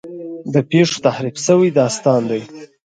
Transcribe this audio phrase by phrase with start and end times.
[0.53, 2.41] د پېښو تحریف شوی داستان دی.